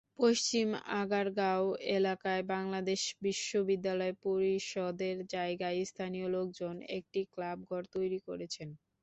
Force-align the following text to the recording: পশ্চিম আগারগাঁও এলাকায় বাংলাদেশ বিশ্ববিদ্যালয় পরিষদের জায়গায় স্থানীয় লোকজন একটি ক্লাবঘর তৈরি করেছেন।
পশ্চিম 0.19 0.67
আগারগাঁও 0.99 1.65
এলাকায় 1.91 2.43
বাংলাদেশ 2.51 3.01
বিশ্ববিদ্যালয় 3.21 4.13
পরিষদের 4.25 5.15
জায়গায় 5.31 5.79
স্থানীয় 5.85 6.27
লোকজন 6.35 6.75
একটি 6.97 7.19
ক্লাবঘর 7.33 7.81
তৈরি 7.95 8.19
করেছেন। 8.27 8.69